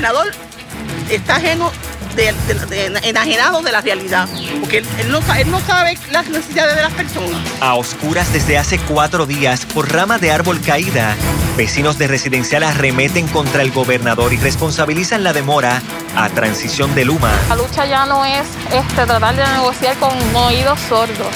[0.00, 0.32] gobernador
[1.10, 1.70] está ajeno
[2.16, 2.34] de,
[3.02, 4.28] enajenado de la realidad,
[4.60, 7.38] porque él, no, él no sabe las necesidades de las personas.
[7.60, 11.14] A oscuras desde hace cuatro días, por rama de árbol caída,
[11.58, 15.82] vecinos de residencial arremeten contra el gobernador y responsabilizan la demora
[16.16, 17.32] a transición de Luma.
[17.50, 21.28] La lucha ya no es este, tratar de negociar con oídos sordos.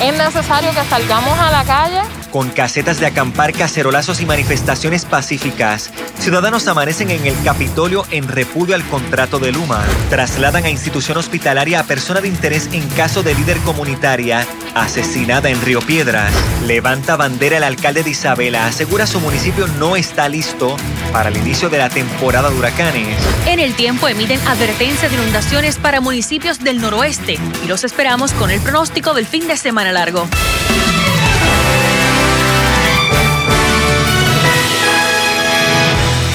[0.00, 2.00] Es necesario que salgamos a la calle
[2.30, 8.74] con casetas de acampar, cacerolazos y manifestaciones pacíficas, ciudadanos amanecen en el Capitolio en repudio
[8.74, 9.84] al contrato de Luma.
[10.10, 15.60] Trasladan a institución hospitalaria a persona de interés en caso de líder comunitaria asesinada en
[15.62, 16.32] Río Piedras.
[16.64, 20.76] Levanta bandera el alcalde de Isabela, asegura su municipio no está listo
[21.12, 23.18] para el inicio de la temporada de huracanes.
[23.46, 28.50] En el tiempo emiten advertencia de inundaciones para municipios del noroeste y los esperamos con
[28.50, 30.26] el pronóstico del fin de semana largo.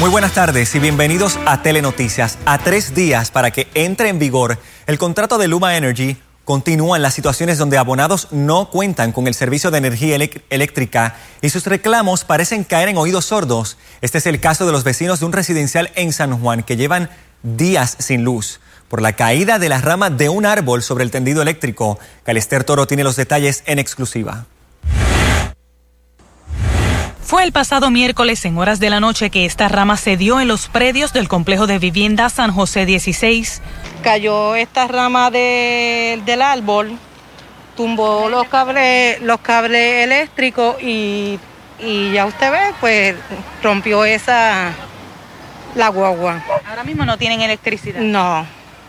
[0.04, 2.38] Muy buenas tardes y bienvenidos a Telenoticias.
[2.46, 7.14] A tres días para que entre en vigor el contrato de Luma Energy, continúan las
[7.14, 10.18] situaciones donde abonados no cuentan con el servicio de energía
[10.50, 13.78] eléctrica y sus reclamos parecen caer en oídos sordos.
[14.02, 17.10] Este es el caso de los vecinos de un residencial en San Juan que llevan
[17.42, 21.42] días sin luz por la caída de las ramas de un árbol sobre el tendido
[21.42, 21.98] eléctrico.
[22.26, 24.48] Calester Toro tiene los detalles en exclusiva.
[27.34, 30.48] Fue el pasado miércoles en horas de la noche que esta rama se dio en
[30.48, 33.59] los predios del complejo de vivienda San José 16.
[34.03, 36.95] Cayó esta rama del árbol,
[37.76, 41.39] tumbó los cables, los cables eléctricos y,
[42.14, 43.16] ya usted ve, pues
[43.64, 44.72] rompió esa
[45.73, 46.39] la guagua.
[46.70, 48.00] Ahora mismo no tienen electricidad.
[48.00, 48.45] No.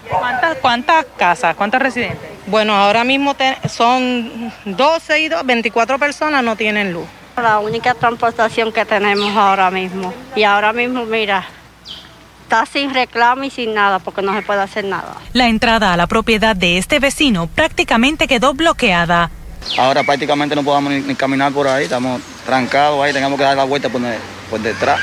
[0.06, 2.28] ¿Cuántas, cuántas casas, cuántos residentes?
[2.46, 3.34] Bueno, ahora mismo
[3.70, 7.06] son 12 y 24 personas no tienen luz.
[7.36, 10.14] La única transportación que tenemos ahora mismo.
[10.36, 11.44] Y ahora mismo, mira,
[12.42, 15.16] está sin reclamo y sin nada porque no se puede hacer nada.
[15.32, 19.30] La entrada a la propiedad de este vecino prácticamente quedó bloqueada.
[19.78, 23.64] Ahora prácticamente no podemos ni, caminar por ahí, estamos trancados ahí, tenemos que dar la
[23.64, 24.00] vuelta por,
[24.60, 25.00] detrás.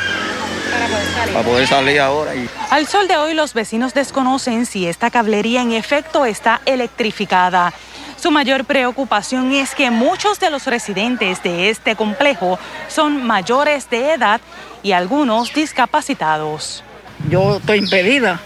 [0.72, 1.34] Para poder salir.
[1.34, 2.31] Para poder salir ahora.
[2.70, 7.74] Al sol de hoy los vecinos desconocen si esta cablería en efecto está electrificada.
[8.22, 14.14] Su mayor preocupación es que muchos de los residentes de este complejo son mayores de
[14.14, 14.40] edad
[14.84, 16.84] y algunos discapacitados.
[17.32, 18.40] Yo estoy impedida.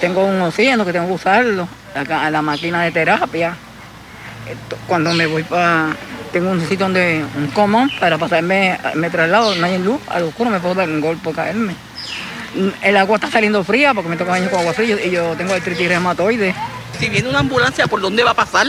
[0.00, 3.56] Tengo un oxígeno que tengo que usarlo, a la máquina de terapia.
[4.86, 5.96] Cuando me voy para...
[6.32, 10.50] Tengo un sitio donde un común para pasarme, me traslado, no hay luz, al oscuro
[10.50, 11.74] me puedo dar un golpe, caerme.
[12.82, 15.54] El agua está saliendo fría porque me toca baño con agua fría y yo tengo
[15.54, 16.54] artritis reumatoide
[16.98, 18.66] si viene una ambulancia, ¿por dónde va a pasar?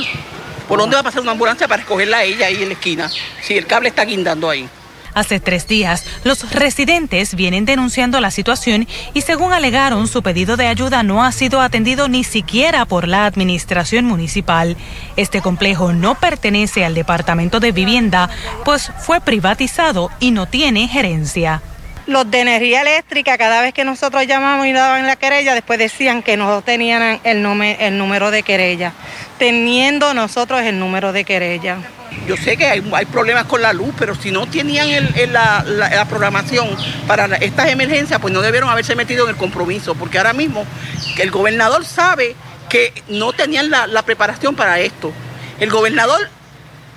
[0.68, 3.10] ¿Por dónde va a pasar una ambulancia para escogerla a ella ahí en la esquina?
[3.42, 4.70] Si el cable está guindando ahí.
[5.16, 10.68] Hace tres días, los residentes vienen denunciando la situación y según alegaron, su pedido de
[10.68, 14.78] ayuda no ha sido atendido ni siquiera por la administración municipal.
[15.18, 18.30] Este complejo no pertenece al Departamento de Vivienda,
[18.64, 21.64] pues fue privatizado y no tiene gerencia.
[22.10, 26.24] Los de energía eléctrica, cada vez que nosotros llamamos y daban la querella, después decían
[26.24, 27.46] que no tenían el,
[27.80, 28.94] el número de querella,
[29.38, 31.78] teniendo nosotros el número de querella.
[32.26, 32.82] Yo sé que hay,
[33.12, 34.90] problemas con la luz, pero si no tenían
[35.32, 36.68] la, programación
[37.06, 40.66] para estas emergencias, pues no debieron haberse metido en el compromiso, porque ahora mismo
[41.20, 42.36] el gobernador sabe
[42.70, 45.14] que no tenían la preparación para esto.
[45.60, 46.28] El gobernador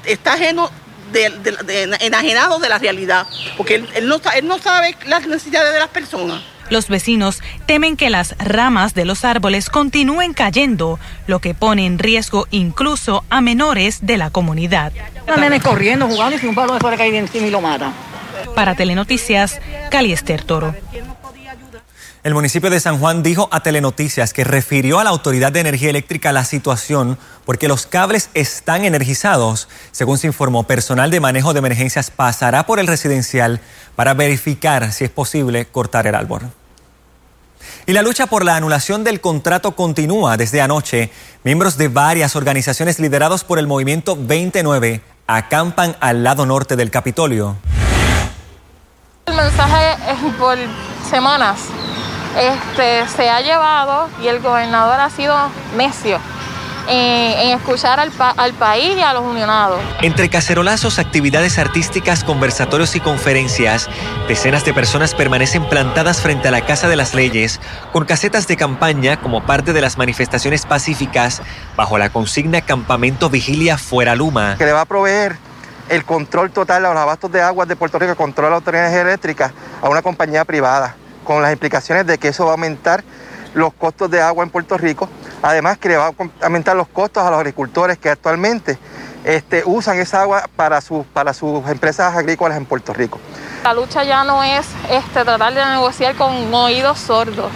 [0.07, 0.71] está ajeno
[1.13, 5.89] de, enajenado de la realidad, porque él, no, él no sabe las necesidades de las
[5.89, 6.43] personas.
[6.71, 11.99] Los vecinos temen que las ramas de los árboles continúen cayendo, lo que pone en
[11.99, 14.93] riesgo incluso a menores de la comunidad.
[15.63, 17.93] corriendo, jugando y si un palo de fuera cae encima y lo mata.
[18.55, 20.75] Para Telenoticias, Caliester Toro.
[22.25, 25.91] El municipio de San Juan dijo a Telenoticias que refirió a la Autoridad de Energía
[25.91, 29.67] Eléctrica la situación porque los cables están energizados.
[29.91, 33.61] Según se informó, personal de manejo de emergencias pasará por el residencial
[33.97, 36.43] para verificar si es posible cortar el árbol.
[37.87, 41.11] Y la lucha por la anulación del contrato continúa desde anoche.
[41.43, 47.57] Miembros de varias organizaciones liderados por el movimiento 29 acampan al lado norte del Capitolio.
[49.27, 50.57] El mensaje es por
[51.11, 51.59] semanas
[52.39, 55.37] este, se ha llevado y el gobernador ha sido
[55.77, 56.19] necio.
[56.89, 59.81] En, escuchar al, al, país y a los unionados.
[60.01, 63.89] Entre cacerolazos, actividades artísticas, conversatorios y conferencias,
[64.27, 67.61] decenas de personas permanecen plantadas frente a la Casa de las Leyes
[67.93, 71.41] con casetas de campaña como parte de las manifestaciones pacíficas
[71.77, 74.57] bajo la consigna Campamento Vigilia Fuera Luma.
[74.59, 75.37] Que le va a proveer
[75.89, 79.53] el control total a los abastos de aguas de Puerto Rico, control de autoridades eléctricas
[79.81, 83.05] a una compañía privada con las implicaciones de que eso va a aumentar
[83.55, 85.09] los costos de agua en Puerto Rico,
[85.43, 88.79] además que le va a aumentar los costos a los agricultores que actualmente
[89.25, 91.07] este, usan esa agua para, sus
[91.69, 93.21] empresas agrícolas en Puerto Rico.
[93.65, 97.51] La lucha ya no es este, tratar de negociar con oídos sordos.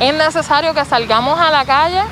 [0.00, 2.02] Es necesario que salgamos a la calle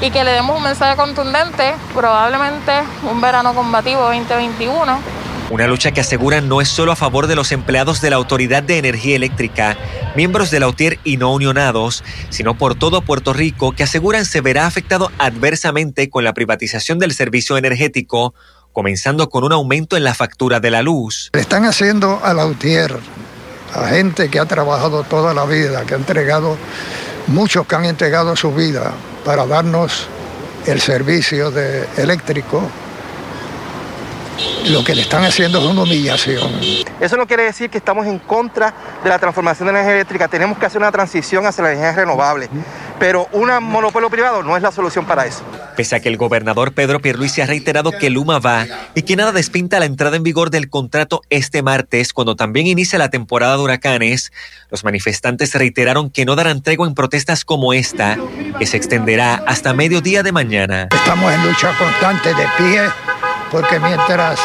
[0.00, 2.72] y que le demos un mensaje contundente, probablemente
[3.10, 5.17] un verano combativo 2021.
[5.50, 8.62] Una lucha que aseguran no es solo a favor de los empleados de la Autoridad
[8.62, 9.78] de Energía Eléctrica,
[10.14, 14.42] miembros de la UTIER y no unionados, sino por todo Puerto Rico que aseguran se
[14.42, 18.34] verá afectado adversamente con la privatización del servicio energético,
[18.74, 21.30] comenzando con un aumento en la factura de la luz.
[21.32, 22.98] Están haciendo a la UTIER,
[23.72, 26.58] a gente que ha trabajado toda la vida, que ha entregado,
[27.26, 28.92] muchos que han entregado su vida
[29.24, 30.08] para darnos
[30.66, 32.70] el servicio de eléctrico,
[34.68, 36.50] lo que le están haciendo es una humillación.
[37.00, 40.28] Eso no quiere decir que estamos en contra de la transformación de la energía eléctrica.
[40.28, 42.48] Tenemos que hacer una transición hacia la energía renovable.
[42.98, 45.42] Pero un monopolio privado no es la solución para eso.
[45.76, 49.30] Pese a que el gobernador Pedro Pierluisi ha reiterado que Luma va y que nada
[49.30, 53.62] despinta la entrada en vigor del contrato este martes, cuando también inicia la temporada de
[53.62, 54.32] huracanes,
[54.70, 58.18] los manifestantes reiteraron que no darán tregua en protestas como esta,
[58.58, 60.88] que se extenderá hasta mediodía de mañana.
[60.92, 62.82] Estamos en lucha constante de pie,
[63.50, 64.38] porque mientras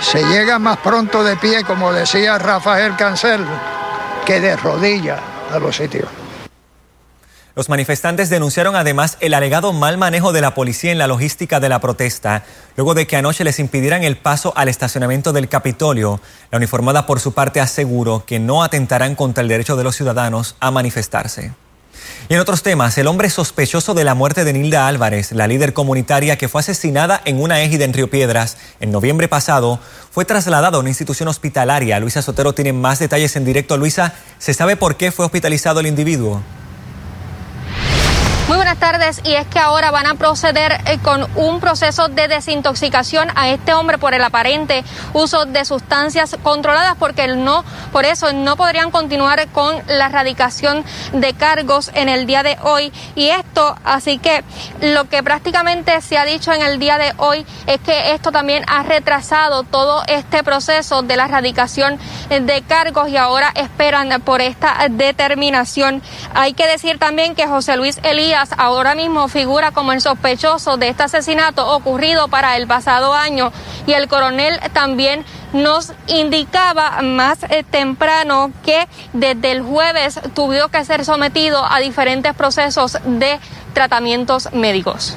[0.00, 3.44] se llega más pronto de pie, como decía Rafael Cancel,
[4.24, 5.20] que de rodillas
[5.52, 6.08] a los sitios.
[7.54, 11.68] Los manifestantes denunciaron además el alegado mal manejo de la policía en la logística de
[11.68, 12.44] la protesta,
[12.76, 16.18] luego de que anoche les impidieran el paso al estacionamiento del Capitolio.
[16.50, 20.56] La uniformada por su parte aseguró que no atentarán contra el derecho de los ciudadanos
[20.60, 21.52] a manifestarse.
[22.28, 25.72] Y en otros temas, el hombre sospechoso de la muerte de Nilda Álvarez, la líder
[25.72, 29.80] comunitaria que fue asesinada en una égida en Río Piedras en noviembre pasado,
[30.10, 32.00] fue trasladado a una institución hospitalaria.
[32.00, 33.76] Luisa Sotero tiene más detalles en directo.
[33.76, 36.42] Luisa, ¿se sabe por qué fue hospitalizado el individuo?
[38.52, 42.28] Muy buenas tardes y es que ahora van a proceder eh, con un proceso de
[42.28, 44.84] desintoxicación a este hombre por el aparente
[45.14, 50.84] uso de sustancias controladas porque no por eso no podrían continuar con la erradicación
[51.14, 54.44] de cargos en el día de hoy y esto así que
[54.82, 58.66] lo que prácticamente se ha dicho en el día de hoy es que esto también
[58.68, 64.76] ha retrasado todo este proceso de la erradicación de cargos y ahora esperan por esta
[64.90, 66.02] determinación.
[66.34, 70.88] Hay que decir también que José Luis Elías ahora mismo figura como el sospechoso de
[70.88, 73.52] este asesinato ocurrido para el pasado año
[73.86, 80.84] y el coronel también nos indicaba más eh, temprano que desde el jueves tuvo que
[80.84, 83.38] ser sometido a diferentes procesos de
[83.74, 85.14] tratamientos médicos.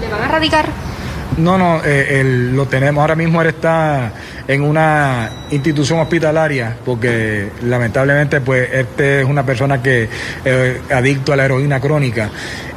[0.00, 0.91] ¿Le van a radicar?
[1.38, 3.00] No, no, eh, lo tenemos.
[3.00, 4.12] Ahora mismo él está
[4.46, 10.08] en una institución hospitalaria porque lamentablemente pues este es una persona que
[10.44, 12.30] eh, adicto a la heroína crónica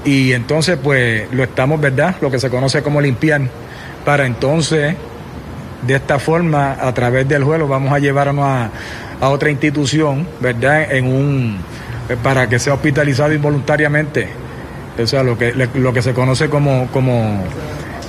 [0.06, 2.16] y entonces pues lo estamos, ¿verdad?
[2.22, 3.42] Lo que se conoce como limpiar
[4.06, 4.96] para entonces
[5.82, 8.70] de esta forma a través del juego vamos a llevarnos a,
[9.20, 10.94] a otra institución, ¿verdad?
[10.94, 11.58] En un
[12.24, 14.30] para que sea hospitalizado involuntariamente.
[15.02, 17.44] O sea, lo que, lo que se conoce como, como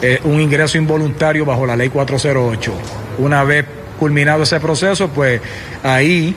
[0.09, 2.73] eh, un ingreso involuntario bajo la ley 408.
[3.19, 3.67] Una vez
[3.99, 5.41] culminado ese proceso, pues
[5.83, 6.33] ahí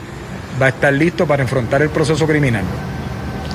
[0.60, 2.64] va a estar listo para enfrentar el proceso criminal.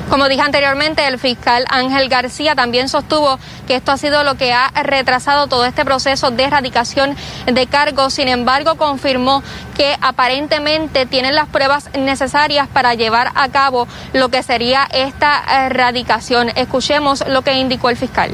[0.09, 4.53] Como dije anteriormente, el fiscal Ángel García también sostuvo que esto ha sido lo que
[4.53, 7.15] ha retrasado todo este proceso de erradicación
[7.51, 8.13] de cargos.
[8.13, 9.43] Sin embargo, confirmó
[9.75, 16.53] que aparentemente tienen las pruebas necesarias para llevar a cabo lo que sería esta erradicación.
[16.55, 18.31] Escuchemos lo que indicó el fiscal.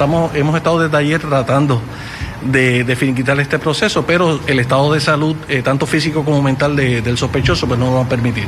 [0.00, 1.78] Estamos, hemos estado desde ayer tratando
[2.40, 6.74] de, de finiquitar este proceso, pero el estado de salud, eh, tanto físico como mental
[6.74, 8.46] del sospechoso, pues no lo va a permitir.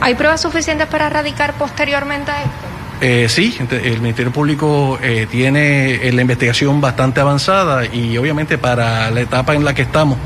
[0.00, 2.54] ¿Hay pruebas suficientes para erradicar posteriormente a esto?
[3.00, 9.22] Eh, sí, el Ministerio Público eh, tiene la investigación bastante avanzada y obviamente para la
[9.22, 10.16] etapa en la que estamos,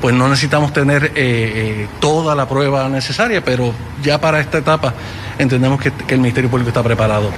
[0.00, 1.12] pues no necesitamos tener
[1.98, 3.72] toda la prueba necesaria, pero
[4.04, 4.94] ya para esta etapa
[5.36, 7.32] entendemos que el Ministerio Público está preparado.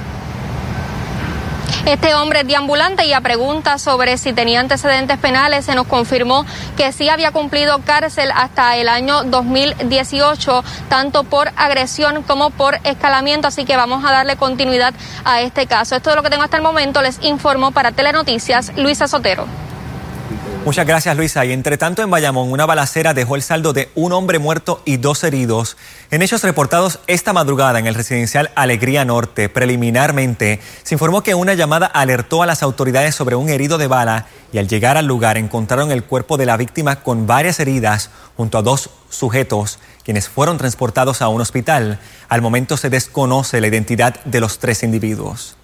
[1.85, 6.45] Este hombre es deambulante y a preguntas sobre si tenía antecedentes penales se nos confirmó
[6.75, 13.47] que sí había cumplido cárcel hasta el año 2018, tanto por agresión como por escalamiento,
[13.47, 14.93] así que vamos a darle continuidad
[15.23, 15.95] a este caso.
[15.95, 19.66] Esto es lo que tengo hasta el momento, les informo para Telenoticias Luisa Sotero.
[20.67, 21.45] Muchas gracias, Luisa.
[21.45, 24.97] Y entre tanto, en Bayamón, una balacera dejó el saldo de un hombre muerto y
[24.97, 25.77] dos heridos.
[26.11, 31.53] En hechos reportados esta madrugada en el residencial Alegría Norte, preliminarmente, se informó que una
[31.53, 35.37] llamada alertó a las autoridades sobre un herido de bala y al llegar al lugar
[35.37, 40.57] encontraron el cuerpo de la víctima con varias heridas junto a dos sujetos quienes fueron
[40.57, 41.97] transportados a un hospital.
[42.27, 45.56] Al momento se desconoce la identidad de los tres individuos.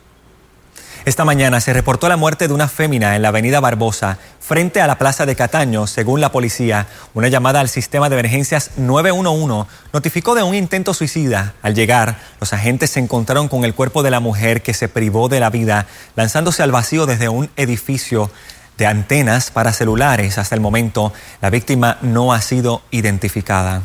[1.05, 4.87] Esta mañana se reportó la muerte de una fémina en la avenida Barbosa, frente a
[4.87, 5.85] la plaza de Cataño.
[5.85, 11.55] Según la policía, una llamada al sistema de emergencias 911 notificó de un intento suicida.
[11.61, 15.27] Al llegar, los agentes se encontraron con el cuerpo de la mujer que se privó
[15.27, 18.31] de la vida, lanzándose al vacío desde un edificio
[18.77, 20.37] de antenas para celulares.
[20.37, 23.81] Hasta el momento, la víctima no ha sido identificada.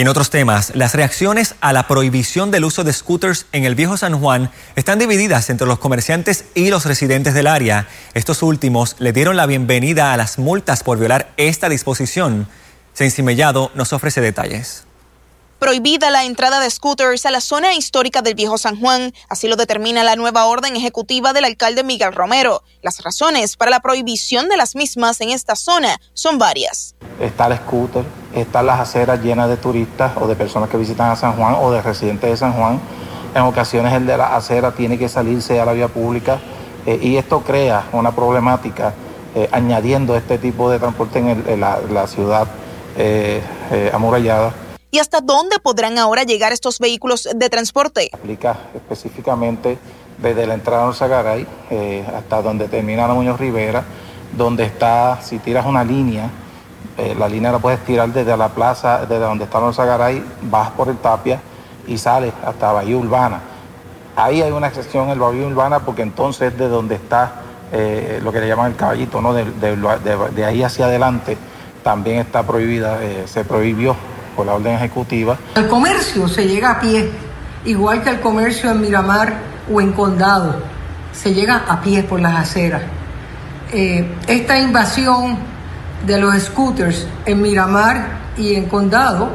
[0.00, 3.74] Y en otros temas, las reacciones a la prohibición del uso de scooters en el
[3.74, 7.86] viejo San Juan están divididas entre los comerciantes y los residentes del área.
[8.14, 12.48] Estos últimos le dieron la bienvenida a las multas por violar esta disposición.
[12.94, 14.86] Sensi Mellado nos ofrece detalles
[15.58, 19.12] prohibida la entrada de scooters a la zona histórica del Viejo San Juan.
[19.28, 22.62] Así lo determina la nueva orden ejecutiva del alcalde Miguel Romero.
[22.80, 26.94] Las razones para la prohibición de las mismas en esta zona son varias.
[27.20, 31.16] Está el scooter, están las aceras llenas de turistas o de personas que visitan a
[31.16, 32.80] San Juan o de residentes de San Juan.
[33.34, 36.38] En ocasiones el de la acera tiene que salirse a la vía pública
[36.86, 38.94] eh, y esto crea una problemática
[39.34, 42.48] eh, añadiendo este tipo de transporte en, la, ciudad
[42.96, 43.42] eh,
[43.92, 44.52] amurallada
[44.92, 48.10] ¿Y hasta dónde podrán ahora llegar estos vehículos de transporte?
[48.12, 49.78] Aplica específicamente
[50.18, 53.84] desde la entrada de Zagaray eh, hasta donde termina la Muñoz Rivera,
[54.36, 56.28] donde está, si tiras una línea,
[56.98, 60.70] eh, la línea la puedes tirar desde la plaza, desde donde está los Zagaray, vas
[60.70, 61.40] por el Tapia
[61.86, 63.40] y sales hasta Bahía Urbana.
[64.16, 67.32] Ahí hay una excepción en el Bahía Urbana porque entonces de donde está
[67.72, 69.32] eh, lo que le llaman el caballito, ¿no?
[69.32, 71.36] de, ahí hacia adelante
[71.82, 73.96] también está prohibida, se prohibió
[74.44, 75.36] la orden ejecutiva.
[75.54, 77.10] El comercio se llega a pie,
[77.64, 79.34] igual que el comercio en Miramar
[79.72, 80.56] o en Condado,
[81.12, 82.82] se llega a pie por las aceras.
[83.72, 85.38] Eh, esta invasión
[86.06, 89.30] de los scooters en Miramar y en Condado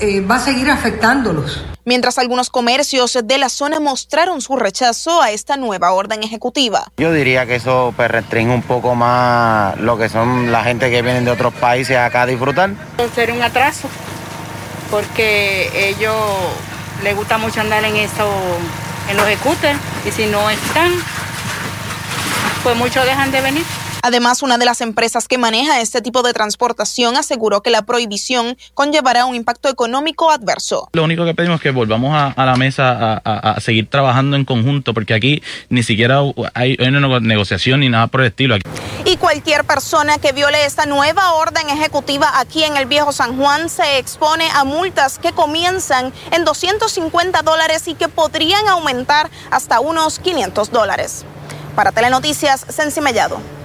[0.00, 5.32] eh, va a seguir afectándolos mientras algunos comercios de la zona mostraron su rechazo a
[5.32, 6.84] esta nueva orden ejecutiva.
[6.96, 11.02] Yo diría que eso pues, restringe un poco más lo que son la gente que
[11.02, 12.70] vienen de otros países acá a disfrutar.
[13.14, 13.88] Sería un atraso,
[14.90, 16.16] porque ellos
[17.02, 18.30] les gusta mucho andar en eso,
[19.10, 20.92] en los scooters, y si no están,
[22.62, 23.64] pues muchos dejan de venir.
[24.02, 28.56] Además, una de las empresas que maneja este tipo de transportación aseguró que la prohibición
[28.74, 30.88] conllevará un impacto económico adverso.
[30.92, 34.94] Lo único que pedimos es que volvamos a, la mesa a, seguir trabajando en conjunto,
[34.94, 36.20] porque aquí ni siquiera
[36.54, 38.56] hay, una negociación ni nada por el estilo.
[39.04, 43.68] Y cualquier persona que viole esta nueva orden ejecutiva aquí en el Viejo San Juan
[43.68, 50.18] se expone a multas que comienzan en 250 dólares y que podrían aumentar hasta unos
[50.18, 51.24] 500 dólares.
[51.74, 53.59] Para Telenoticias, Sensi Mellado.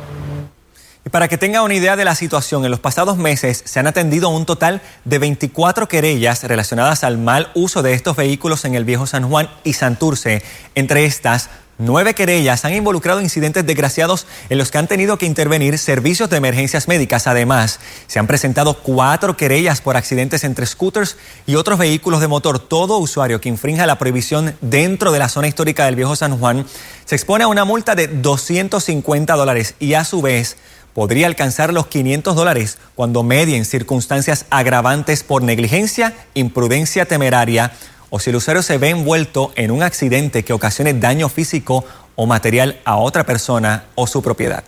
[1.07, 3.85] Y para que tenga una idea de la situación, en los pasados meses se han
[3.85, 8.85] atendido un total de 24 querellas relacionadas al mal uso de estos vehículos en el
[8.85, 10.41] Viejo San Juan y Santurce.
[10.73, 15.77] Entre estas, nueve querellas han involucrado incidentes desgraciados en los que han tenido que intervenir
[15.77, 17.27] servicios de emergencias médicas.
[17.27, 22.57] Además, se han presentado cuatro querellas por accidentes entre scooters y otros vehículos de motor.
[22.57, 26.65] Todo usuario que infrinja la prohibición dentro de la zona histórica del Viejo San Juan
[27.05, 30.57] se expone a una multa de 250 dólares y a su vez
[30.95, 37.73] podría alcanzar los 500 dólares cuando medien circunstancias agravantes por negligencia, imprudencia temeraria
[38.09, 41.83] o si el usuario se ve envuelto en un accidente que ocasione daño físico
[42.15, 44.63] o material a otra persona o su propiedad.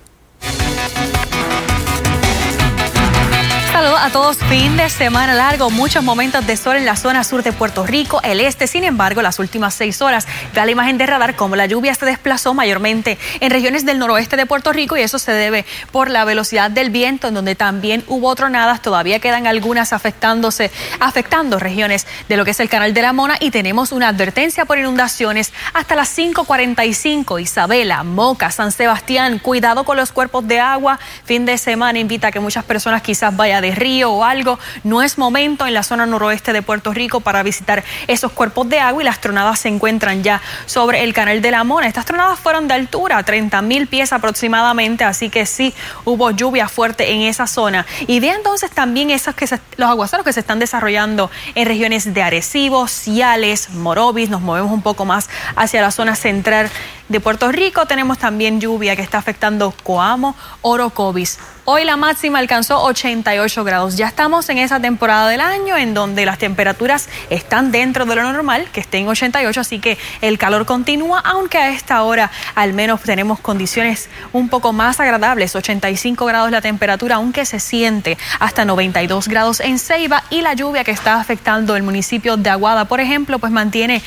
[3.97, 4.37] A todos.
[4.37, 8.21] Fin de semana largo, muchos momentos de sol en la zona sur de Puerto Rico,
[8.21, 8.67] el este.
[8.67, 12.05] Sin embargo, las últimas seis horas, vea la imagen de radar como la lluvia se
[12.05, 16.25] desplazó mayormente en regiones del noroeste de Puerto Rico y eso se debe por la
[16.25, 18.83] velocidad del viento, en donde también hubo tronadas.
[18.83, 23.37] Todavía quedan algunas afectándose, afectando regiones de lo que es el canal de la Mona
[23.39, 27.39] y tenemos una advertencia por inundaciones hasta las 5:45.
[27.39, 30.99] Isabela, Moca, San Sebastián, cuidado con los cuerpos de agua.
[31.25, 35.01] Fin de semana invita a que muchas personas quizás vaya de río o algo, no
[35.01, 39.01] es momento en la zona noroeste de Puerto Rico para visitar esos cuerpos de agua
[39.01, 41.87] y las tronadas se encuentran ya sobre el canal de la Mona.
[41.87, 45.73] Estas tronadas fueron de altura, 30 mil pies aproximadamente, así que sí
[46.05, 47.85] hubo lluvia fuerte en esa zona.
[48.07, 52.21] Y de entonces también esos que los aguaceros que se están desarrollando en regiones de
[52.21, 56.69] Arecibo, Ciales, Morovis, nos movemos un poco más hacia la zona central
[57.09, 57.85] de Puerto Rico.
[57.85, 61.39] Tenemos también lluvia que está afectando Coamo, Orocovis.
[61.69, 63.97] Hoy la máxima alcanzó 88 grados.
[63.97, 68.31] Ya estamos en esa temporada del año en donde las temperaturas están dentro de lo
[68.31, 73.01] normal, que estén 88, así que el calor continúa, aunque a esta hora al menos
[73.01, 75.55] tenemos condiciones un poco más agradables.
[75.55, 80.85] 85 grados la temperatura, aunque se siente hasta 92 grados en Ceiba y la lluvia
[80.85, 84.01] que está afectando el municipio de Aguada, por ejemplo, pues mantiene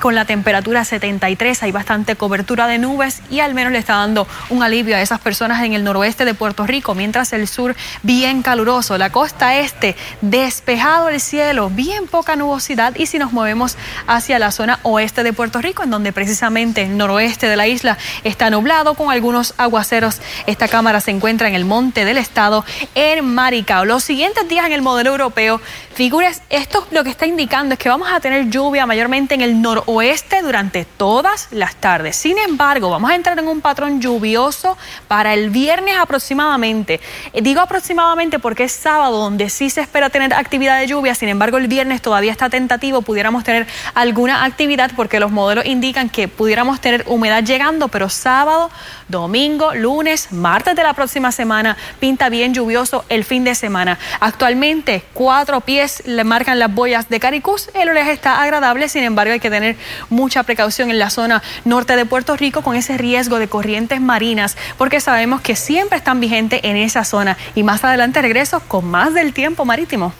[0.00, 4.26] con la temperatura 73, hay bastante cobertura de nubes y al menos le está dando
[4.50, 8.42] un alivio a esas personas en el noroeste de Puerto Rico mientras el sur bien
[8.42, 13.76] caluroso, la costa este despejado el cielo, bien poca nubosidad y si nos movemos
[14.06, 17.98] hacia la zona oeste de Puerto Rico, en donde precisamente el noroeste de la isla
[18.24, 20.20] está nublado con algunos aguaceros.
[20.46, 22.64] Esta cámara se encuentra en el monte del estado
[22.94, 23.84] en Maricao.
[23.84, 25.60] Los siguientes días en el modelo europeo,
[25.94, 29.60] figures, esto lo que está indicando es que vamos a tener lluvia mayormente en el
[29.60, 32.16] noroeste durante todas las tardes.
[32.28, 37.00] Sin embargo, vamos a entrar en un patrón lluvioso para el viernes aproximadamente.
[37.32, 41.30] Eh, digo aproximadamente porque es sábado donde sí se espera tener actividad de lluvia, sin
[41.30, 46.28] embargo el viernes todavía está tentativo, pudiéramos tener alguna actividad porque los modelos indican que
[46.28, 48.70] pudiéramos tener humedad llegando, pero sábado,
[49.08, 53.98] domingo, lunes, martes de la próxima semana pinta bien lluvioso el fin de semana.
[54.20, 59.32] Actualmente cuatro pies le marcan las boyas de Caricús, el oleaje está agradable, sin embargo
[59.32, 59.76] hay que tener
[60.10, 64.56] mucha precaución en la zona norte de Puerto Rico con ese riesgo de corrientes marinas
[64.76, 67.36] porque sabemos que siempre están vigentes en esa zona.
[67.54, 70.12] Y más adelante regreso con más del tiempo marítimo.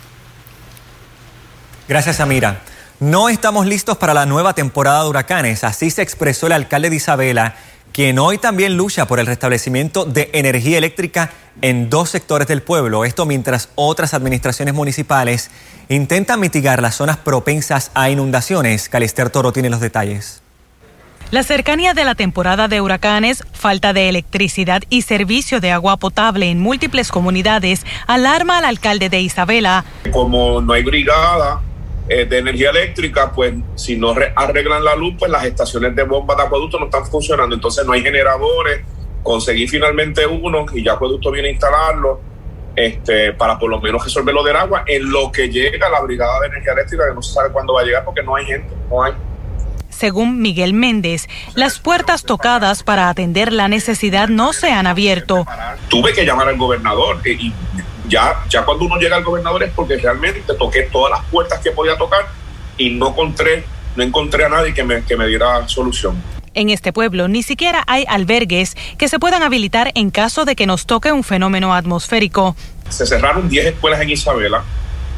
[1.87, 2.61] Gracias, Amira.
[2.99, 6.97] No estamos listos para la nueva temporada de huracanes, así se expresó el alcalde de
[6.97, 7.55] Isabela,
[7.93, 13.05] quien hoy también lucha por el restablecimiento de energía eléctrica en dos sectores del pueblo.
[13.05, 15.49] Esto mientras otras administraciones municipales
[15.87, 18.89] intentan mitigar las zonas propensas a inundaciones.
[18.89, 20.41] Calister Toro tiene los detalles.
[21.31, 26.49] La cercanía de la temporada de huracanes, falta de electricidad y servicio de agua potable
[26.49, 29.85] en múltiples comunidades alarma al alcalde de Isabela.
[30.11, 31.61] Como no hay brigada
[32.07, 36.35] eh, de energía eléctrica, pues si no arreglan la luz, pues las estaciones de bombas
[36.35, 37.53] de acueducto no están funcionando.
[37.53, 38.81] Entonces no hay generadores.
[39.21, 42.21] Conseguí finalmente uno y ya acueducto viene a instalarlo.
[42.75, 46.39] Este, para por lo menos resolver lo del agua en lo que llega la brigada
[46.39, 48.73] de energía eléctrica, que no se sabe cuándo va a llegar porque no hay gente,
[48.89, 49.13] no hay.
[49.99, 55.45] Según Miguel Méndez, las puertas tocadas para atender la necesidad no se han abierto.
[55.89, 57.53] Tuve que llamar al gobernador eh, y
[58.07, 61.71] ya, ya cuando uno llega al gobernador es porque realmente toqué todas las puertas que
[61.71, 62.29] podía tocar
[62.77, 63.65] y no encontré,
[63.97, 66.15] no encontré a nadie que me, que me diera solución.
[66.53, 70.65] En este pueblo ni siquiera hay albergues que se puedan habilitar en caso de que
[70.65, 72.55] nos toque un fenómeno atmosférico.
[72.87, 74.63] Se cerraron 10 escuelas en Isabela.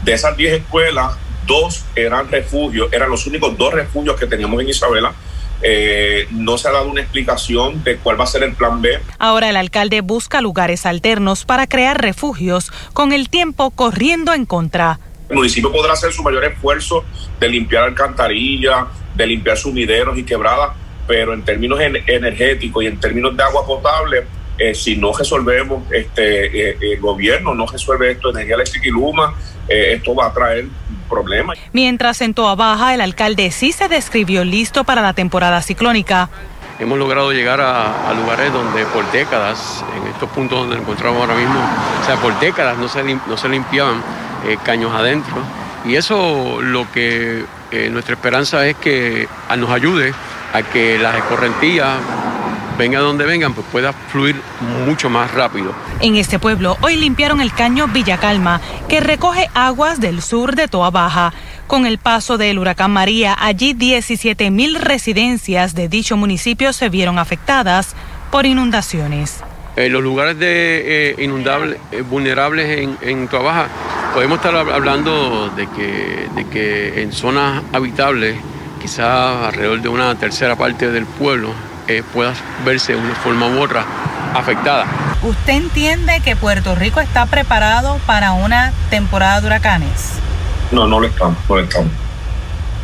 [0.04, 1.12] De esas 10 escuelas,
[1.52, 5.14] dos eran refugios, eran los únicos dos refugios que teníamos en Isabela.
[5.62, 8.98] Eh, no se ha dado una explicación de cuál va a ser el plan B.
[9.20, 15.00] Ahora el alcalde busca lugares alternos para crear refugios, con el tiempo corriendo en contra.
[15.30, 17.04] El municipio podrá hacer su mayor esfuerzo
[17.40, 18.86] de limpiar alcantarillas,
[19.16, 20.72] de limpiar sumideros y quebradas,
[21.06, 24.24] pero en términos energéticos y en términos de agua potable,
[24.58, 29.36] eh, si no resolvemos, este, eh, el gobierno no resuelve esto, energía eléctrica y Luma,
[29.68, 30.66] esto va a traer
[31.12, 31.54] problema.
[31.74, 36.30] Mientras en Toa Baja el alcalde sí se describió listo para la temporada ciclónica.
[36.80, 41.36] Hemos logrado llegar a, lugares donde por décadas, en estos puntos donde nos encontramos ahora
[41.36, 41.60] mismo,
[42.02, 44.02] o sea, por décadas no se, no se limpiaban
[44.47, 45.36] eh, caños adentro.
[45.86, 50.13] Y eso lo que eh, nuestra esperanza es que nos ayude
[50.54, 52.00] a que las escorrentías
[52.80, 55.74] venga donde vengan, pues pueda fluir mucho más rápido.
[56.00, 60.67] En este pueblo hoy limpiaron el caño Villa Calma, que recoge aguas del sur de
[60.67, 61.34] Toa Baja.
[61.67, 67.17] Con el paso del huracán María, allí 17 mil residencias de dicho municipio se vieron
[67.17, 67.95] afectadas
[68.30, 69.41] por inundaciones.
[69.78, 73.67] En los lugares de eh, inundables, eh, vulnerables en, en Toa Baja,
[74.13, 78.36] podemos estar hablando de que, de que en zonas habitables,
[78.82, 81.54] quizás alrededor de una tercera parte del pueblo,
[82.13, 83.86] pueda verse de una forma u otra
[84.34, 84.86] afectada.
[85.22, 90.13] ¿Usted entiende que Puerto Rico está preparado para una temporada de huracanes?
[90.72, 91.91] No, no lo estamos, no lo estamos.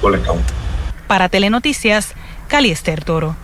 [0.03, 0.43] No lo estamos.
[1.07, 2.13] Para Telenoticias,
[2.47, 3.35] Cali Esther Toro.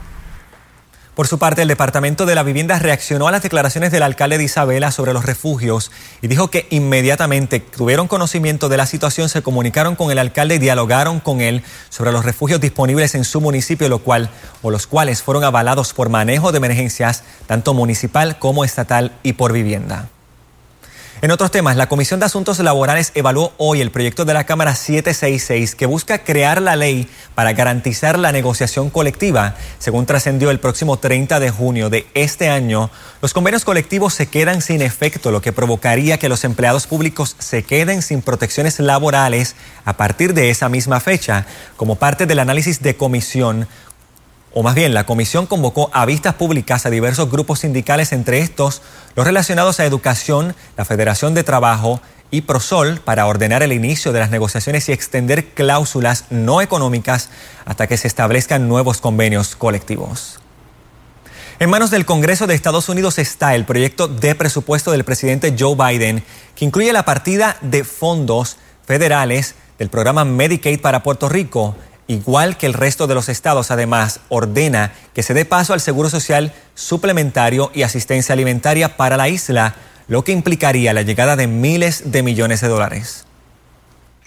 [1.16, 4.46] Por su parte, el Departamento de la Vivienda reaccionó a las declaraciones del alcalde de
[4.46, 5.92] Isabela sobre los refugios
[6.24, 10.60] y dijo que inmediatamente tuvieron conocimiento de la situación, se comunicaron con el alcalde y
[10.60, 14.32] dialogaron con él sobre los refugios disponibles en su municipio, lo cual
[14.64, 19.54] o los cuales fueron avalados por manejo de emergencias tanto municipal como estatal y por
[19.54, 20.10] vivienda.
[21.24, 24.76] En otros temas, la Comisión de Asuntos Laborales evaluó hoy el proyecto de la Cámara
[24.76, 29.56] 766 que busca crear la ley para garantizar la negociación colectiva.
[29.80, 32.90] Según trascendió el próximo 30 de junio de este año,
[33.22, 37.64] los convenios colectivos se quedan sin efecto, lo que provocaría que los empleados públicos se
[37.64, 39.56] queden sin protecciones laborales
[39.86, 41.46] a partir de esa misma fecha.
[41.78, 43.70] Como parte del análisis de comisión,
[44.54, 48.82] o más bien la comisión convocó a vistas públicas a diversos grupos sindicales, entre estos
[49.16, 54.20] los relacionados a educación, la Federación de Trabajo y Prosol, para ordenar el inicio de
[54.20, 57.30] las negociaciones y extender cláusulas no económicas
[57.66, 60.40] hasta que se establezcan nuevos convenios colectivos.
[61.60, 65.76] En manos del Congreso de Estados Unidos está el proyecto de presupuesto del presidente Joe
[65.76, 66.24] Biden,
[66.56, 71.76] que incluye la partida de fondos federales del programa Medicaid para Puerto Rico
[72.08, 76.10] igual que el resto de los estados, además ordena que se dé paso al Seguro
[76.10, 79.76] Social suplementario y asistencia alimentaria para la isla,
[80.08, 83.26] lo que implicaría la llegada de miles de millones de dólares.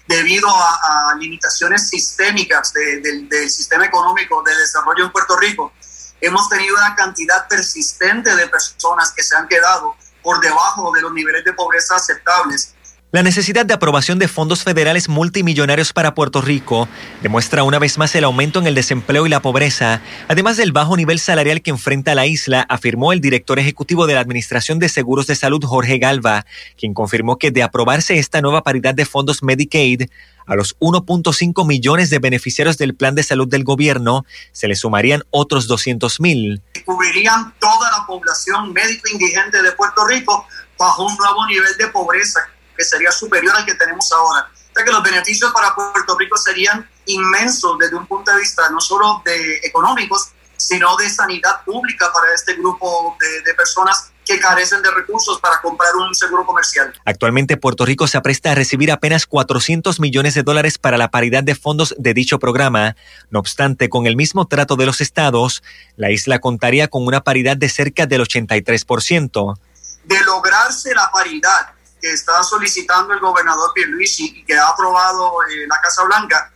[0.09, 5.73] Debido a, limitaciones sistémicas del sistema económico de desarrollo en Puerto Rico,
[6.21, 11.13] hemos tenido una cantidad persistente de personas que se han quedado por debajo de los
[11.13, 12.76] niveles de pobreza aceptables
[13.13, 16.89] la necesidad de aprobación de fondos federales multimillonarios para Puerto Rico
[17.23, 20.97] demuestra una vez más el aumento en el desempleo y la pobreza, además del bajo
[20.97, 25.29] nivel salarial que enfrenta la isla, afirmó el director ejecutivo de la Administración de Seguros
[25.29, 30.11] de Salud, Jorge Galva, quien confirmó que de aprobarse esta nueva paridad de fondos Medicaid,
[30.45, 35.23] a los 1.5 millones de beneficiarios del plan de salud del gobierno se le sumarían
[35.31, 36.63] otros 200 mil.
[36.85, 40.47] Cubrirían toda la población médico indigente de Puerto Rico
[40.79, 44.49] bajo un nuevo nivel de pobreza que sería superior al que tenemos ahora.
[44.53, 48.69] O sea que los beneficios para Puerto Rico serían inmensos desde un punto de vista
[48.71, 54.41] no solo de económicos, sino de sanidad pública para este grupo de, de, personas que
[54.41, 56.93] carecen de recursos para comprar un seguro comercial.
[57.05, 61.45] Actualmente Puerto Rico se apresta a recibir apenas 400 millones de dólares para la paridad
[61.45, 62.97] de fondos de dicho programa.
[63.31, 65.63] No obstante, con el mismo trato de los estados,
[65.97, 69.59] la isla contaría con una paridad de cerca del 83%.
[70.05, 71.76] De lograrse la paridad
[72.07, 76.53] que está solicitando el gobernador Pierluisi y que ha aprobado eh, la Casa Blanca,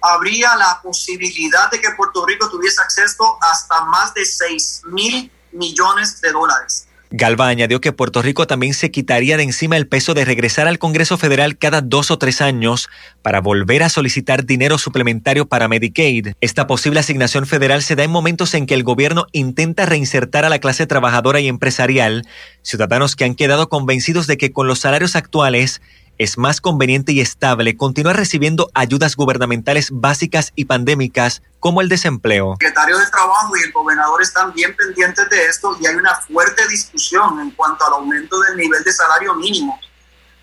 [0.00, 6.22] habría la posibilidad de que Puerto Rico tuviese acceso hasta más de 6 mil millones
[6.22, 6.88] de dólares.
[7.16, 10.80] Galva añadió que Puerto Rico también se quitaría de encima el peso de regresar al
[10.80, 12.88] Congreso Federal cada dos o tres años
[13.22, 16.32] para volver a solicitar dinero suplementario para Medicaid.
[16.40, 20.48] Esta posible asignación federal se da en momentos en que el gobierno intenta reinsertar a
[20.48, 22.26] la clase trabajadora y empresarial,
[22.62, 25.80] ciudadanos que han quedado convencidos de que con los salarios actuales
[26.18, 32.52] es más conveniente y estable continuar recibiendo ayudas gubernamentales básicas y pandémicas como el desempleo.
[32.52, 36.14] El secretario de Trabajo y el gobernador están bien pendientes de esto y hay una
[36.16, 39.78] fuerte discusión en cuanto al aumento del nivel de salario mínimo.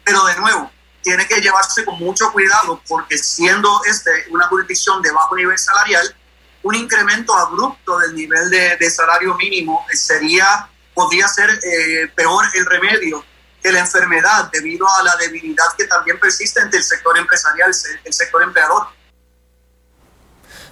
[0.03, 5.11] Pero de nuevo, tiene que llevarse con mucho cuidado porque siendo este una jurisdicción de
[5.11, 6.15] bajo nivel salarial,
[6.63, 13.23] un incremento abrupto del nivel de, salario mínimo sería, podría ser eh, peor el remedio
[13.61, 17.71] que la enfermedad debido a la debilidad que también persiste entre el sector empresarial,
[18.03, 18.87] el sector empleador.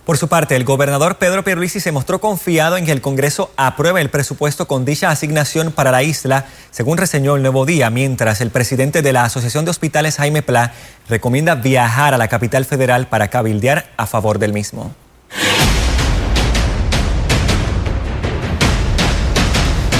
[0.09, 4.01] Por su parte, el gobernador Pedro Pierluisi se mostró confiado en que el Congreso apruebe
[4.01, 8.49] el presupuesto con dicha asignación para la isla, según reseñó el Nuevo Día, mientras el
[8.49, 10.73] presidente de la Asociación de Hospitales, Jaime Pla,
[11.07, 14.95] recomienda viajar a la capital federal para cabildear a favor del mismo.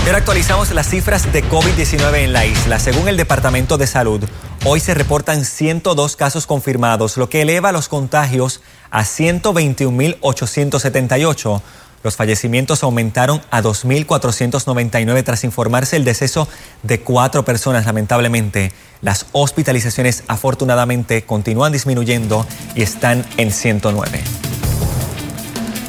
[0.09, 2.79] Ahora actualizamos las cifras de COVID-19 en la isla.
[2.79, 4.23] Según el Departamento de Salud,
[4.65, 11.61] hoy se reportan 102 casos confirmados, lo que eleva los contagios a 121.878.
[12.01, 16.47] Los fallecimientos aumentaron a 2.499 tras informarse el deceso
[16.81, 18.71] de cuatro personas, lamentablemente.
[19.03, 24.23] Las hospitalizaciones afortunadamente continúan disminuyendo y están en 109.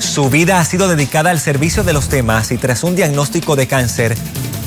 [0.00, 3.68] Su vida ha sido dedicada al servicio de los demás y tras un diagnóstico de
[3.68, 4.16] cáncer,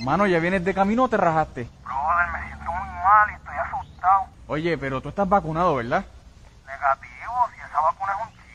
[0.00, 1.68] Mano, ¿ya vienes de camino o te rajaste?
[1.84, 4.28] Brother, me siento muy mal y estoy asustado.
[4.46, 6.06] Oye, pero tú estás vacunado, ¿verdad?
[6.68, 8.48] Negativo, si esa vacuna es un chip.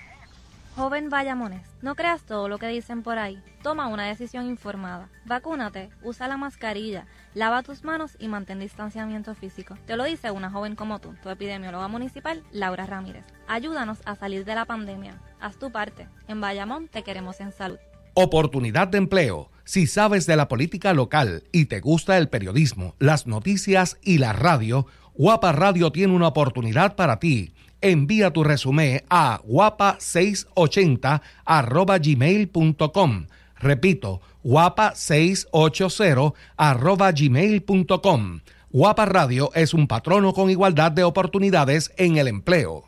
[0.76, 3.42] Joven Bayamones, no creas todo lo que dicen por ahí.
[3.62, 5.10] Toma una decisión informada.
[5.26, 9.78] Vacúnate, usa la mascarilla, lava tus manos y mantén distanciamiento físico.
[9.86, 13.26] Te lo dice una joven como tú, tu epidemióloga municipal, Laura Ramírez.
[13.48, 15.16] Ayúdanos a salir de la pandemia.
[15.40, 16.08] Haz tu parte.
[16.28, 17.78] En Bayamón te queremos en salud.
[18.16, 19.50] Oportunidad de empleo.
[19.66, 24.34] Si sabes de la política local y te gusta el periodismo, las noticias y la
[24.34, 27.53] radio, Guapa Radio tiene una oportunidad para ti.
[27.84, 33.28] Envía tu resumen a guapa680 arroba gmail.com.
[33.58, 38.40] Repito, guapa680 arroba gmail.com.
[38.72, 42.86] Guapa Radio es un patrono con igualdad de oportunidades en el empleo.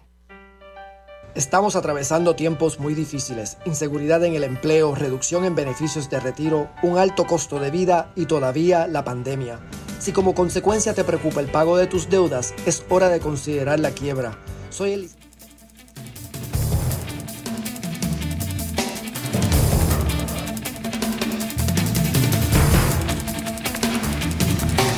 [1.36, 6.98] Estamos atravesando tiempos muy difíciles, inseguridad en el empleo, reducción en beneficios de retiro, un
[6.98, 9.60] alto costo de vida y todavía la pandemia.
[10.00, 13.92] Si como consecuencia te preocupa el pago de tus deudas, es hora de considerar la
[13.92, 14.38] quiebra.
[14.76, 15.10] Soy el...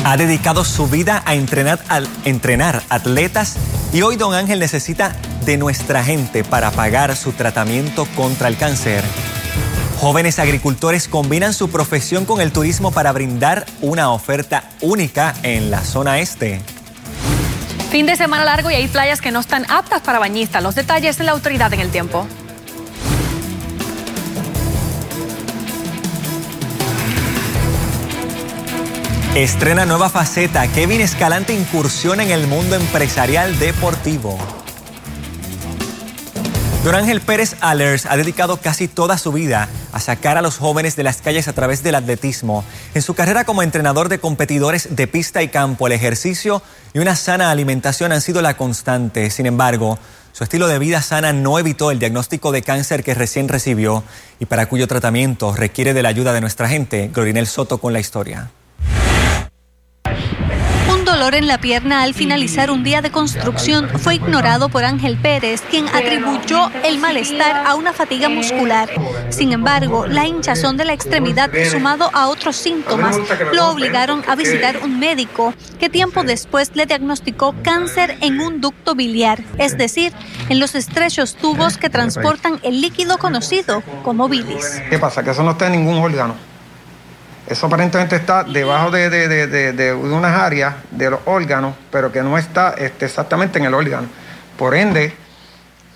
[0.04, 3.58] Ha dedicado su vida a entrenar, a entrenar atletas
[3.94, 9.04] y hoy Don Ángel necesita de nuestra gente para pagar su tratamiento contra el cáncer.
[10.00, 15.84] Jóvenes agricultores combinan su profesión con el turismo para brindar una oferta única en la
[15.84, 16.77] zona este.
[17.90, 20.62] Fin de semana largo y hay playas que no están aptas para bañistas.
[20.62, 22.28] Los detalles de la autoridad en el tiempo.
[29.36, 30.68] Estrena nueva faceta.
[30.68, 34.38] Kevin Escalante incursiona en el mundo empresarial deportivo.
[36.88, 40.96] Don Ángel Pérez Allers ha dedicado casi toda su vida a sacar a los jóvenes
[40.96, 42.64] de las calles a través del atletismo.
[42.94, 46.62] En su carrera como entrenador de competidores de pista y campo, el ejercicio
[46.94, 49.30] y una sana alimentación han sido la constante.
[49.32, 50.00] Sin embargo,
[50.32, 54.06] su estilo de vida sana no evitó el diagnóstico de cáncer que recién recibió
[54.40, 57.12] y para cuyo tratamiento requiere de la ayuda de nuestra gente.
[57.14, 58.50] Glorinel Soto con la historia
[61.18, 65.64] dolor en la pierna al finalizar un día de construcción fue ignorado por Ángel Pérez,
[65.68, 68.88] quien atribuyó el malestar a una fatiga muscular.
[69.30, 73.18] Sin embargo, la hinchazón de la extremidad, sumado a otros síntomas,
[73.52, 78.94] lo obligaron a visitar un médico que tiempo después le diagnosticó cáncer en un ducto
[78.94, 80.14] biliar, es decir,
[80.50, 84.84] en los estrechos tubos que transportan el líquido conocido como bilis.
[84.92, 85.24] ¿Qué pasa?
[85.24, 86.36] Que eso no está en ningún órgano.
[87.48, 92.76] Eso aparentemente está debajo de, de, unas áreas de los órganos, pero que no está
[92.78, 94.08] este, exactamente en el órgano.
[94.58, 95.14] Por ende,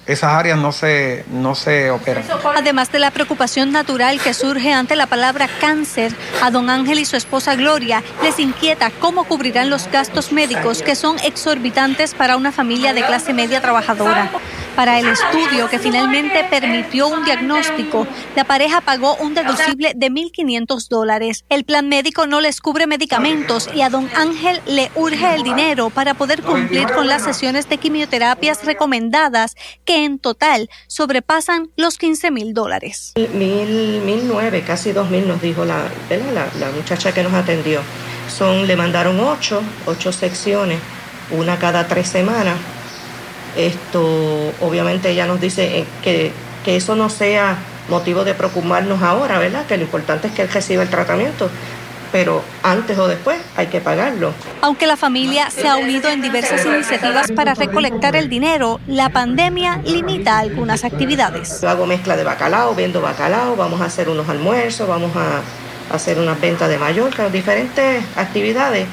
[0.05, 2.23] esas áreas no se, no se operan.
[2.55, 7.05] Además de la preocupación natural que surge ante la palabra cáncer, a don Ángel y
[7.05, 12.51] su esposa Gloria les inquieta cómo cubrirán los gastos médicos que son exorbitantes para una
[12.51, 14.31] familia de clase media trabajadora.
[14.75, 20.87] Para el estudio que finalmente permitió un diagnóstico, la pareja pagó un deducible de 1.500
[20.87, 21.43] dólares.
[21.49, 25.89] El plan médico no les cubre medicamentos y a don Ángel le urge el dinero
[25.89, 32.31] para poder cumplir con las sesiones de quimioterapias recomendadas, que en total sobrepasan los 15
[32.31, 33.13] mil dólares.
[33.15, 37.81] Mil, mil nueve, casi dos mil nos dijo la, la, muchacha que nos atendió.
[38.29, 40.79] Son, le mandaron ocho, ocho secciones,
[41.31, 42.57] una cada tres semanas
[43.55, 46.31] esto, obviamente ella nos dice eh, que,
[46.63, 47.57] que eso no sea
[47.89, 49.65] motivo de preocuparnos ahora, ¿verdad?
[49.65, 51.49] Que lo importante es que él reciba el tratamiento,
[52.11, 54.33] pero antes o después hay que pagarlo.
[54.61, 59.81] Aunque la familia se ha unido en diversas iniciativas para recolectar el dinero, la pandemia
[59.85, 61.61] limita algunas actividades.
[61.61, 65.41] Yo hago mezcla de bacalao, vendo bacalao, vamos a hacer unos almuerzos, vamos a
[65.93, 68.87] hacer unas ventas de Mallorca, diferentes actividades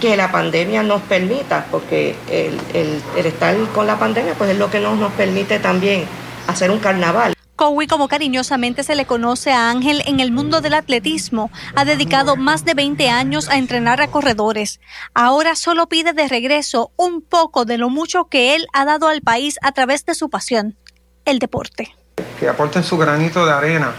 [0.00, 4.80] que la pandemia nos permita, porque el, estar con la pandemia pues es lo que
[4.80, 6.04] nos, nos permite también
[6.46, 7.34] hacer un carnaval.
[7.60, 12.36] Cowie, como cariñosamente se le conoce a Ángel en el mundo del atletismo, ha dedicado
[12.36, 14.80] más de 20 años a entrenar a corredores.
[15.12, 19.20] Ahora solo pide de regreso un poco de lo mucho que él ha dado al
[19.20, 20.78] país a través de su pasión,
[21.26, 21.94] el deporte.
[22.38, 23.92] Que aporten su granito de arena,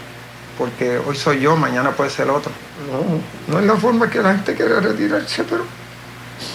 [0.58, 2.50] porque hoy soy yo, mañana puede ser otro.
[2.90, 5.64] No, no es la forma que la gente quiere retirarse, pero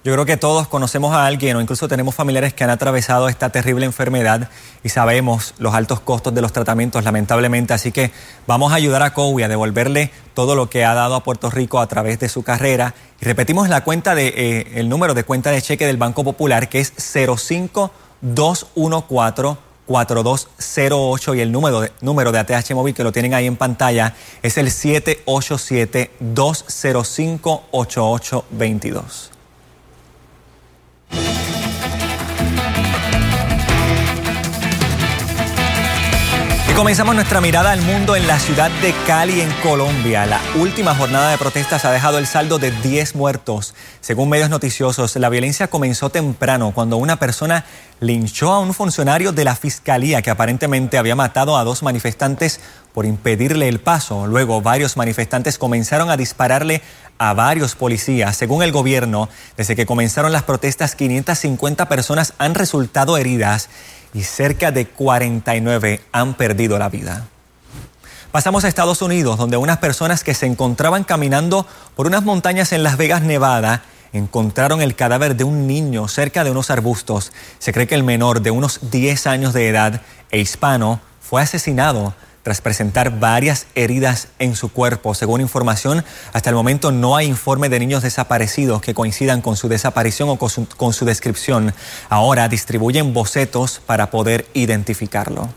[0.06, 3.50] Yo creo que todos conocemos a alguien o incluso tenemos familiares que han atravesado esta
[3.50, 4.52] terrible enfermedad
[4.84, 7.74] y sabemos los altos costos de los tratamientos, lamentablemente.
[7.74, 8.12] Así que
[8.46, 11.80] vamos a ayudar a Cowie a devolverle todo lo que ha dado a Puerto Rico
[11.80, 12.94] a través de su carrera.
[13.20, 16.70] Y repetimos la cuenta de, eh, el número de cuenta de cheque del Banco Popular,
[16.70, 23.34] que es 05214 4208 y el número de, número de ATH móvil que lo tienen
[23.34, 24.14] ahí en pantalla
[24.44, 29.32] es el 787 205 8822.
[36.76, 40.26] Comenzamos nuestra mirada al mundo en la ciudad de Cali, en Colombia.
[40.26, 43.74] La última jornada de protestas ha dejado el saldo de 10 muertos.
[44.06, 47.66] Según medios noticiosos, la violencia comenzó temprano cuando una persona
[48.00, 52.60] linchó a un funcionario de la fiscalía que aparentemente había matado a dos manifestantes
[52.94, 54.28] por impedirle el paso.
[54.28, 56.84] Luego, varios manifestantes comenzaron a dispararle
[57.18, 58.38] a varios policías.
[58.38, 63.70] Según el gobierno, desde que comenzaron las protestas, 550 personas han resultado heridas
[64.14, 67.26] y cerca de 49 han perdido la vida.
[68.32, 71.66] Pasamos a Estados Unidos, donde unas personas que se encontraban caminando
[71.96, 73.82] por unas montañas en Las Vegas, Nevada,
[74.18, 77.32] encontraron el cadáver de un niño cerca de unos arbustos.
[77.60, 80.02] Se cree que el menor de unos 10 años de edad
[80.32, 82.14] e hispano fue asesinado
[82.46, 85.16] tras presentar varias heridas en su cuerpo.
[85.16, 89.68] Según información, hasta el momento no hay informe de niños desaparecidos que coincidan con su
[89.68, 91.74] desaparición o con su, descripción.
[92.08, 95.50] Ahora distribuyen bocetos para poder identificarlo.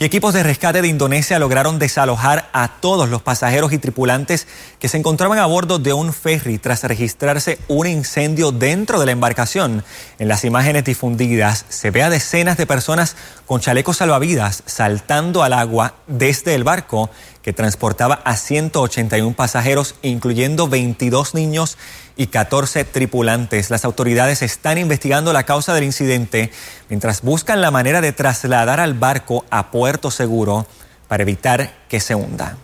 [0.00, 4.46] Y equipos de rescate de Indonesia lograron desalojar a todos los pasajeros y tripulantes
[4.78, 9.12] que se encontraban a bordo de un ferry tras registrarse un incendio dentro de la
[9.12, 9.82] embarcación.
[10.20, 15.52] En las imágenes difundidas se ve a decenas de personas con chalecos salvavidas saltando al
[15.52, 17.10] agua desde el barco
[17.48, 21.78] que transportaba a 181 pasajeros, incluyendo 22 niños
[22.14, 23.70] y 14 tripulantes.
[23.70, 26.50] Las autoridades están investigando la causa del incidente
[26.90, 30.66] mientras buscan la manera de trasladar al barco a puerto seguro
[31.08, 32.58] para evitar que se hunda.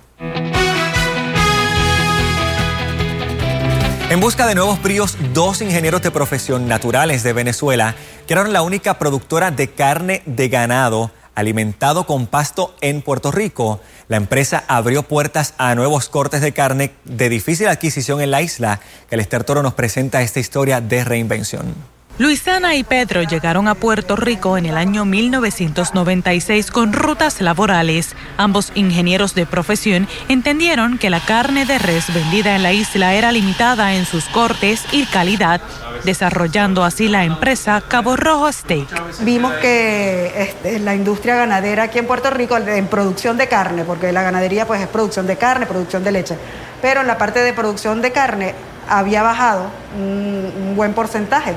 [4.11, 7.95] En busca de nuevos bríos, dos ingenieros de profesión naturales de Venezuela
[8.27, 14.17] crearon la única productora de carne de ganado alimentado con pasto en Puerto Rico, la
[14.17, 18.81] empresa abrió puertas a nuevos cortes de carne de difícil adquisición en la isla.
[19.11, 21.75] El Toro nos presenta esta historia de reinvención.
[22.17, 28.15] Luisana y Pedro llegaron a Puerto Rico en el año 1996 con rutas laborales.
[28.37, 33.33] Ambos ingenieros de profesión entendieron que la carne de res vendida en la isla era
[33.33, 35.61] limitada en sus cortes y calidad,
[36.05, 38.87] desarrollando así la empresa Cabo Rojo Steak.
[39.23, 44.13] Vimos que este, la industria ganadera aquí en Puerto Rico, en producción de carne, porque
[44.13, 46.39] la ganadería pues es producción de carne, producción de leche,
[46.81, 48.55] pero en la parte de producción de carne
[48.89, 49.67] había bajado
[49.99, 51.55] un buen porcentaje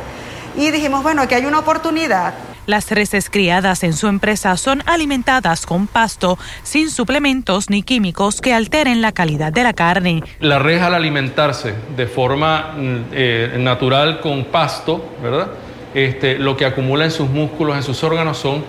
[0.57, 2.33] y dijimos, bueno, aquí hay una oportunidad.
[2.65, 8.53] Las reses criadas en su empresa son alimentadas con pasto sin suplementos ni químicos que
[8.53, 10.23] alteren la calidad de la carne.
[10.41, 15.47] La res al alimentarse de forma mm, eh, natural con pasto, ¿verdad?
[15.93, 18.63] Este, lo que acumula en sus músculos, en sus órganos son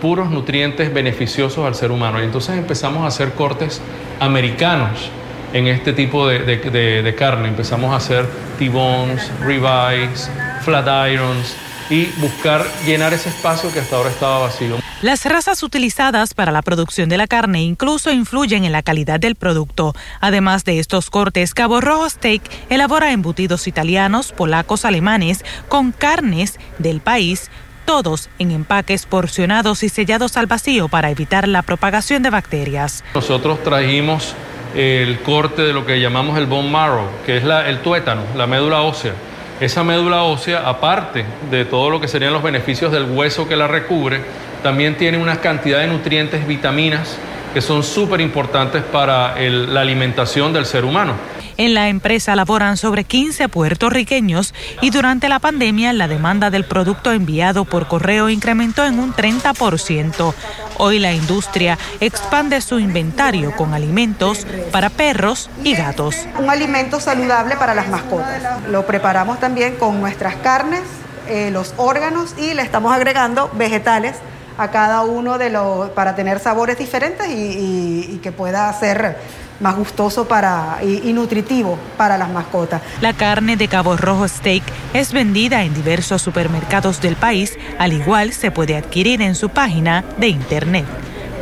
[0.00, 2.20] puros nutrientes beneficiosos al ser humano.
[2.20, 3.80] Y entonces empezamos a hacer cortes
[4.18, 5.10] americanos
[5.52, 7.48] en este tipo de, de carne.
[7.48, 8.26] Empezamos a hacer
[8.58, 10.28] T-bones, ribeyes,
[10.64, 11.54] flat irons
[11.90, 14.78] y buscar llenar ese espacio que hasta ahora estaba vacío.
[15.02, 19.34] Las razas utilizadas para la producción de la carne incluso influyen en la calidad del
[19.34, 19.94] producto.
[20.20, 27.00] Además de estos cortes, Cabo Rojo Steak elabora embutidos italianos, polacos, alemanes con carnes del
[27.00, 27.50] país
[27.84, 33.04] todos en empaques porcionados y sellados al vacío para evitar la propagación de bacterias.
[33.14, 34.34] Nosotros trajimos
[34.74, 38.80] el corte de lo que llamamos el bone marrow, que es el tuétano, la médula
[38.80, 39.12] ósea
[39.60, 43.68] esa médula ósea, aparte de todo lo que serían los beneficios del hueso que la
[43.68, 44.20] recubre,
[44.62, 47.16] también tiene una cantidad de nutrientes, vitaminas,
[47.52, 51.14] que son súper importantes para la alimentación del ser humano.
[51.56, 57.12] En la empresa laboran sobre 15 puertorriqueños y durante la pandemia la demanda del producto
[57.12, 60.34] enviado por correo incrementó en un 30%.
[60.78, 66.26] Hoy la industria expande su inventario con alimentos para perros y gatos.
[66.38, 68.42] Un alimento saludable para las mascotas.
[68.68, 70.82] Lo preparamos también con nuestras carnes,
[71.28, 74.16] eh, los órganos y le estamos agregando vegetales
[74.58, 79.16] a cada uno de los para tener sabores diferentes y que pueda ser
[79.60, 82.82] más gustoso para, y, nutritivo para las mascotas.
[83.00, 88.32] La carne de Cabo Rojo Steak es vendida en diversos supermercados del país, al igual
[88.32, 90.86] se puede adquirir en su página de internet.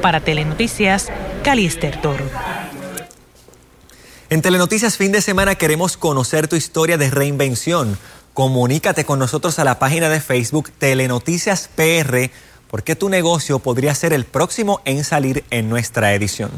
[0.01, 1.09] Para Telenoticias,
[1.43, 2.25] Calister Toro.
[4.31, 7.99] En Telenoticias fin de semana queremos conocer tu historia de reinvención.
[8.33, 12.31] Comunícate con nosotros a la página de Facebook Telenoticias PR
[12.73, 16.51] porque tu negocio podría ser el próximo en salir en nuestra edición.